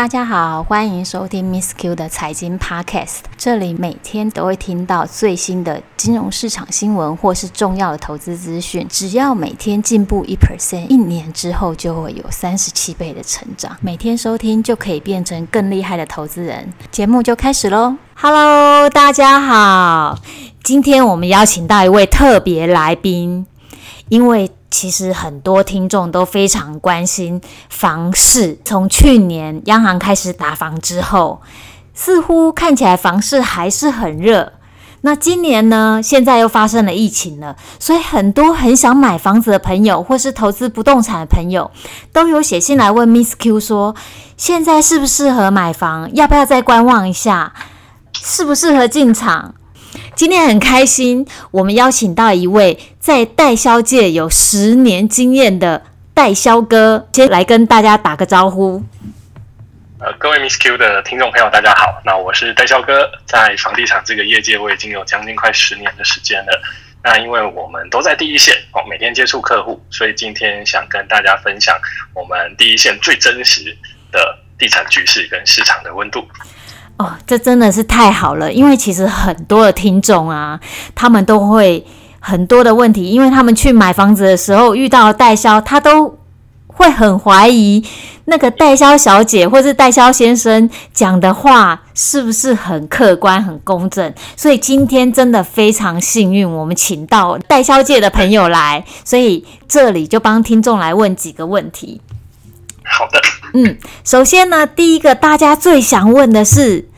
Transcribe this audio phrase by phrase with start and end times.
[0.00, 3.18] 大家好，欢迎收听 Miss Q 的财经 Podcast。
[3.36, 8.86] 这里每天都会听到最新的金融市场新闻或是重要的投资资讯。
[8.88, 13.76] 只要每天进步一 percent，一年之后就会有三十七倍的成长。
[13.82, 16.72] 每天收听就可以变成更厉害的投资人。
[16.90, 20.18] 节目就开始喽！Hello，大家好，
[20.64, 23.44] 今天我们邀请到一位特别来宾，
[24.08, 24.50] 因为。
[24.70, 28.58] 其实很多听众都非常关心房市。
[28.64, 31.42] 从去年央行开始打房之后，
[31.94, 34.52] 似乎看起来房市还是很热。
[35.02, 36.00] 那今年呢？
[36.02, 41.70] 现在又发生了疫情了，所以很多很想买房子的朋友，或是投资不动产的朋友，
[42.12, 43.94] 都有写信来问 Miss Q 说：
[44.36, 46.14] 现在适不适合买房？
[46.14, 47.54] 要不要再观望一下？
[48.12, 49.54] 适不适合进场？
[50.20, 58.84] 今天很开心，我们邀请到一位在代销界有十年经验的代销哥，先来跟大家打个招呼。
[59.98, 62.02] 呃，各位 Miss Q 的听众朋友，大家好。
[62.04, 66.62] 那我是代销哥，在房地产这个业界，我已经有将近快十年的时间了。
[67.02, 71.74] 那因为我们都在第一线哦，每天接触客户，所以今天想跟大家分享
[72.12, 73.74] 我们第一线最真实
[74.12, 76.28] 的地产局势跟市场的温度。
[77.00, 80.60] 哦，这真的是太好了，因为其实很多的听众啊，
[80.94, 81.82] 他们都会
[82.18, 86.18] 很多的问题，因为他们去买房子的时候遇到代销，他都
[86.66, 87.82] 会很怀疑
[88.26, 94.12] 那个代销小姐或是代销先生讲的话是不是很客观、很公正。
[94.36, 102.02] 所以今天真的非常幸运，我们请到代销界的朋友来，所以这里就帮听众来问几个问题。
[102.84, 103.20] 好的，
[103.54, 106.89] 嗯，首先呢，第一个大家最想问的是。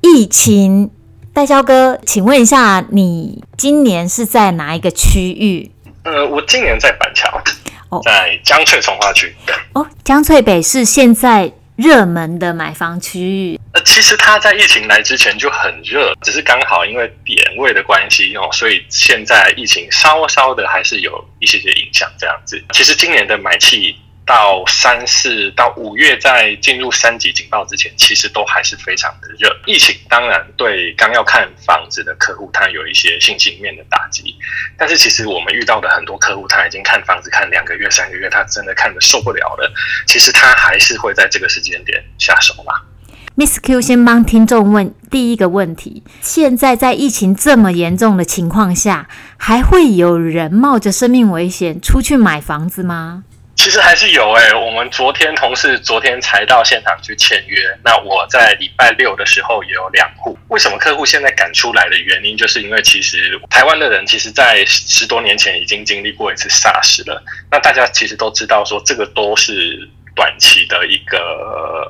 [0.00, 0.90] 疫情，
[1.32, 5.70] 代销哥，请问一下，你今年是在哪一个区域？
[6.04, 7.28] 呃，我今年在板桥，
[7.88, 9.34] 哦，在江翠从化区。
[9.74, 13.60] 哦，江翠北是现在热门的买房区域。
[13.72, 22.62] 呃，其实它在疫情来之前就很热，只是刚好因为点位的关系哦，所以现在疫情稍稍的还是有一些些影响这样子。
[22.72, 23.96] 其实今年的买气。
[24.28, 29.48] 到三四到五月，在进入三级警报之前，其实都还是非常的热。
[29.64, 34.36] 疫情当然对刚要看房子的客户，他有一些信心面的打击。
[34.76, 39.72] 但是其实我们遇到的很多客户，他已经看房子看两个月、三个月，他真的看得受不了了。
[40.06, 42.84] 其实他还是会在这个时间点下手吧。
[43.34, 53.24] Miss Q 先帮听众问第一个问题：现在在疫情这么严重的情况下，还会有人冒着生命危险出去买房子吗？
[53.58, 57.58] 其实还是有哎、我们昨天同事昨天才到现场去签约。
[57.84, 60.38] 那我在礼拜六的时候也有两户。
[60.46, 67.20] 为什么客户现在赶出来的原因，就是因为其实台湾的人其实，在十多年前已经经历过一次 SARS 了。
[67.50, 69.90] 那大家其实都知道说，这个都是。
[70.16, 71.16] 短期的一个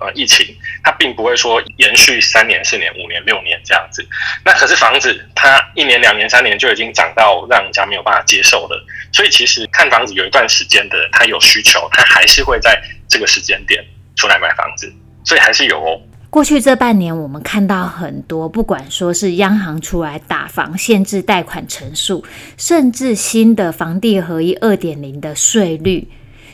[0.02, 4.06] 呃疫情，它并不会说延续三年、四年、五年、六年这样子。
[4.44, 8.84] 那可是房子，它一年、两年、三年就已经涨到让人家没有办法接受了。
[9.12, 13.84] 所以其实看房子有一段时间的，他有需求，他还是会在这个时间点
[14.16, 14.92] 出来买房子，
[15.24, 16.00] 所以还是有哦。
[16.30, 22.24] 过去这半年，我们看到很多，不管说是央行出来打房、限制贷款成数，
[22.56, 26.08] 甚至新的房地合一二点零的税率。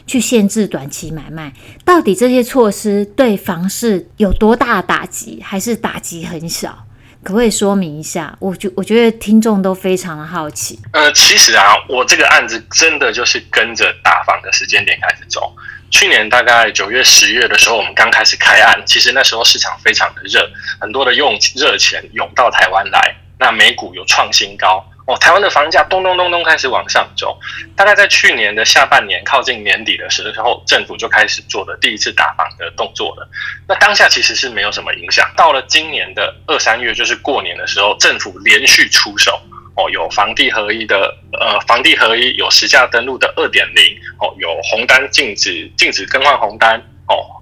[0.06, 6.86] 去限制短期买卖，到底这些措施对房市有多大打击，还是打击很小？
[7.24, 8.36] 可不可以说明一下？
[8.38, 10.78] 我觉我觉得听众都非常的好奇。
[10.92, 15.50] 呃，其实啊，我这个案子真的就是跟着大房的时间点开始走。
[15.90, 20.46] 去年大概九月、十月的时候，我们刚开始开案，其实那时候市场非常的热，
[20.78, 24.84] 很多的用热钱涌到台湾来，那美股有创新高。
[25.06, 27.38] 哦，台湾的房价咚咚咚咚开始往上走，
[27.76, 33.28] 大概在去年的下半年靠近年底的时候，政府就开始做的第一次打房的动作了。
[33.68, 39.38] 那当下其实是没有什么影响，到了今年的二三月，就是过年的时候，政府连续出手，
[39.76, 43.84] 哦，有房地合一的，呃，房地合一有实价登录的二点零，
[44.20, 46.82] 哦，有红单禁止禁止更换红单。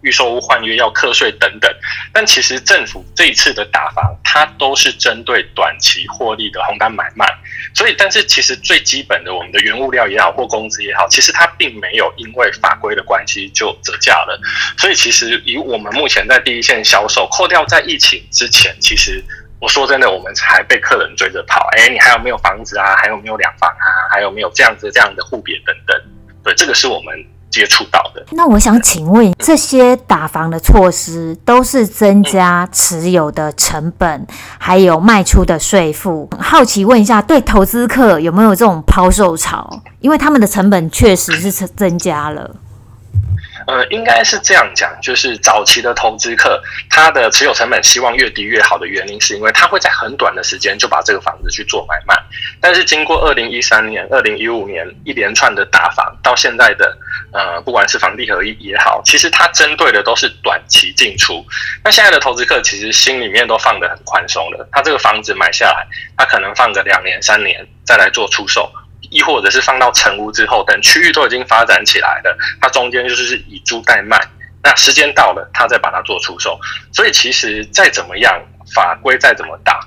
[0.03, 1.73] 预售屋换约要课税等等，
[2.13, 7.27] 但其实政府这一次的打房，它都是针对短期获利的红单买卖，
[7.75, 14.39] 所以，但是其实最基本的，我们的原物料也好，或工资也好，其实它并没有因为法规的关系就折价了。
[14.77, 19.25] 所以，其实以我们目前在第一线销售，扣掉在疫情之前，其实
[19.61, 21.69] 我说真的，我们还被客人追着跑。
[21.77, 22.97] 哎，你还有没有房子啊？
[22.97, 24.11] 还有没有两房啊？
[24.11, 25.97] 还有没有这样子这样的户别等等？
[26.43, 27.25] 对，这个是我们。
[27.53, 28.25] 接触到的。
[28.31, 34.27] 那我想请问，这些打房的措施都是增加持有的成本，
[34.59, 36.29] 还有卖出的税负。
[36.41, 39.69] 好奇问一下，对投资客有没有这种抛售潮？
[40.01, 42.57] 因为他们的成本确实是增加了。
[43.73, 52.15] 呃，应该是这样讲，就是早期的投资客，他的持有成本希望越低越好的原因，是因为他会在很短的时间就把这个房子去做买卖。
[52.61, 56.95] 但是经过二零一三年、二零一五年一连串的打房，到现在的
[57.33, 61.43] 呃，不管是房地合一也好，其实它针对的都是短期进出。
[61.83, 65.87] 那现在的投资客其实心里面都放得很宽松的，他这个房子买下来，
[66.19, 68.71] 他可能放个两年、三年再来做出售。
[69.13, 74.19] 亦或者是放到成屋之后，等区域都已经发展起来了，它中间就是以租代卖。
[74.65, 76.59] 那时间到了，它再把它做出售。
[76.93, 78.41] 所以其实再怎么样，
[78.75, 79.79] 法规再怎么大，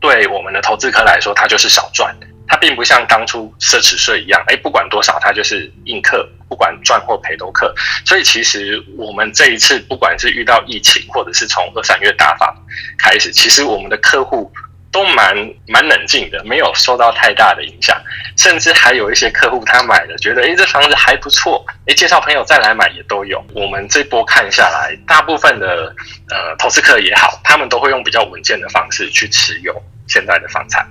[0.00, 2.14] 对我们的投资客来说，它就是少赚。
[2.46, 7.74] 它并不像当初奢侈税一样，哎，不管多少，它就是硬客，不管赚或赔都客。
[8.04, 12.54] 所以其实我们这一次，不管是遇到疫情，或者是从二三月打法
[12.98, 14.52] 开始，其实我们的客户。
[14.92, 15.34] 都蛮
[15.66, 17.98] 蛮冷静的，没有受到太大的影响，
[18.36, 23.42] 甚至还有一些客户他买了，觉得诶这房子还不错，诶介绍朋友再来买也都有。
[23.54, 25.92] 我们这波看下来，大部分的
[26.28, 29.74] 呃投资客也好，他们都会用比较稳健的方式去持有
[30.06, 30.86] 现在的房产。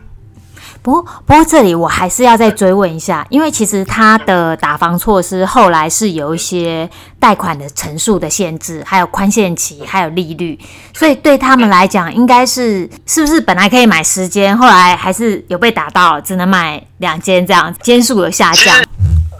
[0.83, 6.89] 不，不过这里我还是要再追问一下，因为其实它的打房措施后来是有一些
[7.19, 10.59] 贷款的成数的限制，还有宽限期，还有利率，
[10.93, 18.75] 所以对他们来讲，应该是是不是本来可以买十间，后来还是有被打到，只能买两间这样，间数有下降。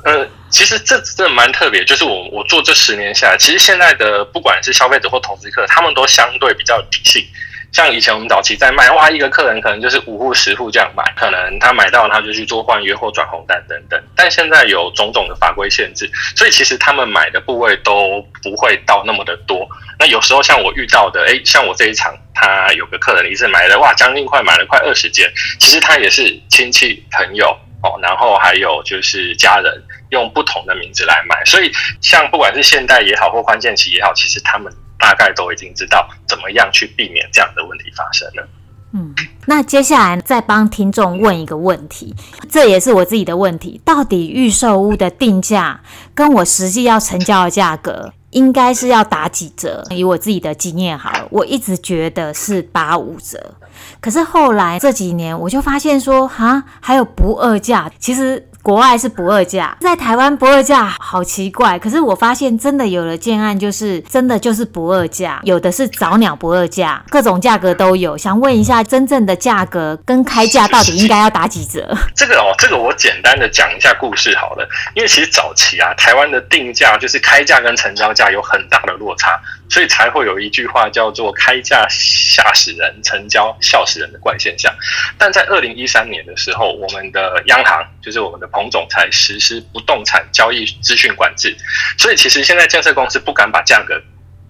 [0.03, 7.23] 呃，其实这这蛮特别，就是我我做这十年下来，其实现在的不管是消费者或投资客，他们都相对比较理性。
[7.71, 14.01] 像以前我们早期在卖，哇，一个客人可能就是五户十户这样买，可能他买到他就去做换约或转红单等等。
[14.15, 19.67] 但现在有种种的法规限制，所以其实他们买的部位都不会到那么的多。
[19.97, 25.31] 那有时候像我遇到的，诶，像我这一场，他有个客人一次买了，哇，将近快买了快二十件。
[25.57, 27.47] 其实他也是亲戚朋友
[27.83, 31.41] 哦，然后还有就是家人用不同的名字来买。
[31.45, 31.71] 所以
[32.01, 34.71] 像不管是现代也好或宽限期也好，其实他们。
[35.01, 38.47] 大概都已经知道怎么样去避免这样的问题发生了。
[38.93, 39.15] 嗯，
[39.45, 42.13] 那接下来再帮听众问一个问题，
[42.49, 45.79] 这也是我自己的问题：到底预售屋的定价
[46.13, 49.83] 跟我实际要成交的价格，应该是要打几折？
[49.89, 53.55] 以我自己的经验好了，我一直觉得是八五折，
[54.01, 58.47] 可是后来这几年我就发现说，哈，还有不二价，其实。
[58.61, 61.79] 国外是不二价，在台湾不二价好奇怪。
[61.79, 68.17] 可是我发现真的有了建案，就是真的就是不二价，有的是早鸟不二价，各种价格都有。
[68.17, 71.95] 想问一下，真正的价格跟开价到底应该要打几折？
[72.15, 74.67] 这个哦，这个我简单的讲一下故事好了。
[74.93, 79.39] 因为其实早期啊，台湾的定价就是开价跟成交价有很大的落差。
[79.69, 84.69] 所以才会有一句话叫做“开价吓死人，成交笑死人”的怪现象。
[85.17, 91.55] 但在二零一三年的时候，我们的央行就是我们的彭总裁实施不动产交易资讯管制，
[91.97, 94.01] 所以其实现在建设公司不敢把价格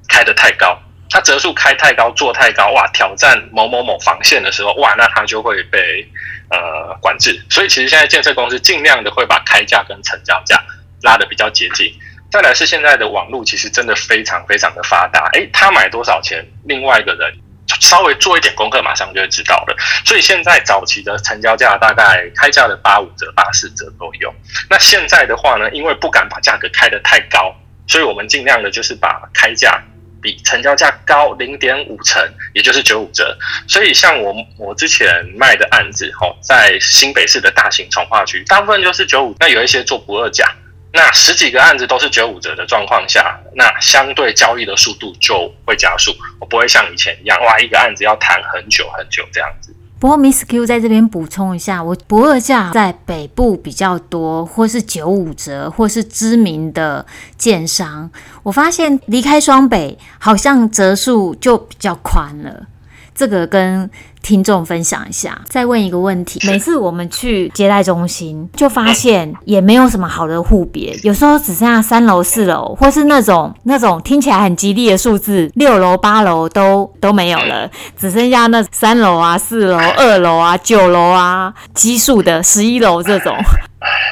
[0.07, 6.07] 开得太高，它折数开太高，做太高，哇，挑战某某某防线的时候，哇，那它就会被
[6.49, 7.41] 呃管制。
[7.49, 10.63] 所以其实现在建设公司尽量的会把开价跟成交价
[11.03, 11.93] 拉得比较接近。
[12.31, 15.27] 再来是现在的网络，其实真的非常非常的发达。
[15.33, 17.33] 诶，他买多少钱，另外一个人
[17.81, 19.75] 稍微做一点功课，马上就会知道了。
[20.05, 24.33] 所以现在早期的成交价大概开价的八五折、八四折都有。
[24.69, 27.53] 那现在的话呢，因为不敢把价格开得太高，
[27.87, 29.83] 所以我们尽量的就是把开价
[30.21, 32.23] 比成交价高零点五成，
[32.53, 33.35] 也就是九五折。
[33.67, 40.47] 所以像我我之前卖的案子，吼，在新北市的大型重划区，大部分就是九五，那有一些做不二价。
[40.93, 49.73] 那十几个案子都是九五折的状况下，那相对交易的速度就会加速，我不会像以前一样，哇，一个案子要谈很久很久这样子。
[49.99, 57.05] 不过，Miss Q 在这边补充一下，我不二价在北部比较多，或是九五折，或是知名的
[57.37, 58.09] 建商，
[58.41, 62.65] 我发现离开双北，好像折数就比较宽了。
[63.13, 63.89] 这个跟
[64.21, 83.35] 听众分享一下，再问一个问题：每次我们去接待中心，就发现也没有什么好的户别，有时候只剩下三楼、四楼，或是那种那种听起来很吉利的数字，六楼、八楼都 都没有了，只剩下那三楼啊、四楼、二楼啊、九楼啊， 奇数的十一楼这种。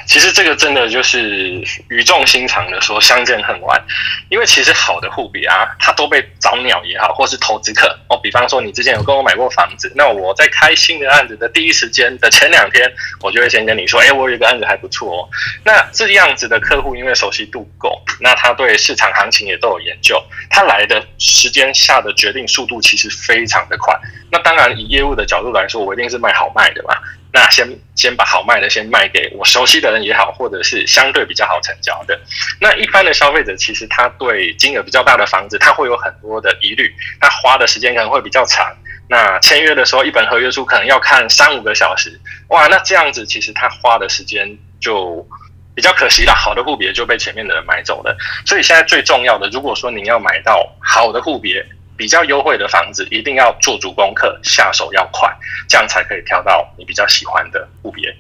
[0.10, 3.80] 其实这个真的就是语重心长的说，相见恨晚。
[4.30, 15.30] 因为其实好的户别啊，它都被早鸟也好，或是投资客哦，比方说你之前有跟我买过房子，那我在开新的案子的第一时间的前两天，我就会先跟你说，哎，我有一个案子还不错哦。
[15.64, 23.96] 那这样子的客户，因为熟悉度够，那他对市场行情也都有研究，他来的时间下的决定速度其实非常的快。
[24.32, 26.96] 那当然，以业务的角度来说，我一定是卖好卖的嘛。
[27.32, 32.20] 那先先把好卖的先卖给我熟悉的人也好，或者是相对比较好成交的。
[32.60, 38.76] 那一般的消费者其实他对金额比较大的房子，他会有很多的疑虑，他花的时间可能会比较长。
[39.08, 42.20] 那签约的时候，一本合约书可能要看三五个小时，
[42.50, 45.28] 哇，那这样子其实他花的时间就
[45.76, 46.34] 比较可惜了。
[46.34, 48.16] 好的户别就被前面的人买走了。
[48.46, 51.66] 所以现在最重要的，如果说您要买到好的户别，
[52.00, 55.30] 比较优惠的房子，一定要做足功课，下手要快，
[55.68, 58.16] 这样才可以挑到你比较喜欢的物业。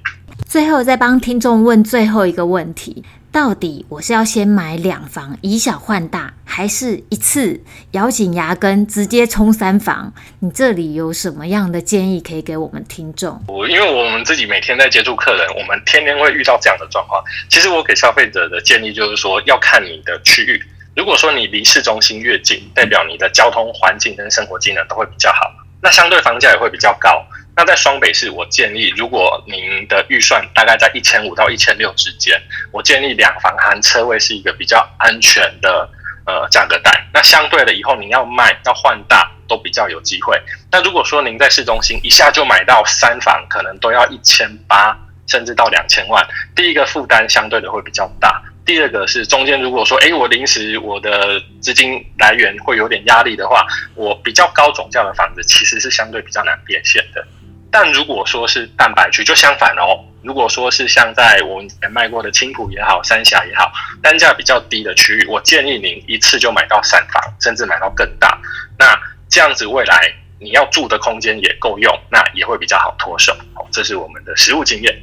[0.45, 3.05] 最后再帮听众问最后一个问题。
[3.31, 10.11] 到底我是要先买两房以小换大，还是一次咬紧牙根直接冲三房？
[10.39, 13.39] 你这里有什么样的建议可以给我们听众？
[13.47, 17.23] 我因为我们自己每天在接触客人，我们天天会遇到这样的状况。
[17.47, 20.59] 其实我给消费者的建议就是说，要看你的区域。
[20.95, 27.25] 如果说你离市中心越近，代表你的交通环境跟生活机能都会比较好，那相对房价也会比较高。
[27.55, 32.41] 那在双北市，我建议，如果您的预算大概在一千五到一千六之间，
[32.71, 35.89] 我建议两房含车位是一个比较安全的
[36.25, 37.05] 呃价格带。
[37.13, 40.41] 那相对的，以后您要卖要换大都比较有机会。
[40.71, 48.41] 那如果说您在市中心一下就买到三房，可能都要一千八甚至到两千万，第一个负担相对的会比较大。
[48.69, 57.27] 第二个是中间，如果说，哎，我临时我的资金来源会有点压力的话，我比较高总价的房子其实是相对比较难变现的。
[57.71, 60.05] 但如果说是蛋白区，就相反哦。
[60.21, 63.71] 如果说是像在我们前卖过的青浦也好，三峡也好，
[64.03, 68.39] 单价比较低的区域，我建议您一次就买到三房，甚至买到更大。
[68.77, 68.85] 那
[69.27, 73.35] 这样子未来你要住的空间也够用，那也会比较好脱手。
[73.71, 74.95] 这是我们的实务经验。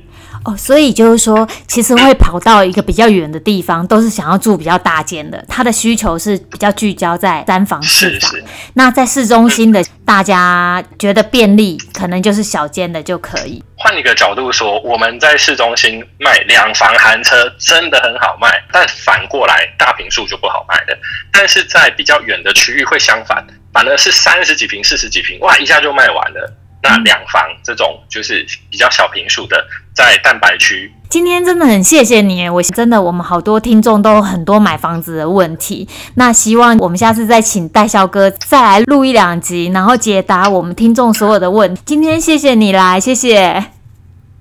[0.46, 5.44] 哦，所以就是说，其实会跑到一个比较远的地方，都是想要住比较大间的。
[5.48, 8.32] 他的需求是比较聚焦在三房四房。
[8.74, 13.60] 那在市中心的，大家觉得便利，可能就是小间的就可以。
[13.76, 18.48] 换一个角度说，我们在市中心卖两房含车，真的很好卖。
[18.72, 20.96] 但反过来，大平数就不好卖的。
[21.32, 26.52] 但是在比较远的区域会相反，反而是三十几平、四十几平，哇，一下就卖完了。
[26.86, 30.92] 那两房这种就是比较小平数的，在蛋白区。
[31.08, 35.88] 今天真的很谢谢你，我真的我们好多听众都有很多买房子的问题。
[36.14, 41.80] 那希望我们下次再请代销哥再来录一两集，然后解答我们听众所有的问题。
[41.84, 43.66] 今天谢谢你来，谢谢。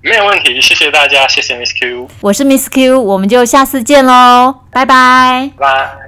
[0.02, 2.08] 没有问题，谢谢大家，谢谢 Miss Q。
[2.20, 5.50] 我是 Miss Q，我们就下次见喽，拜拜。
[5.56, 6.05] 拜。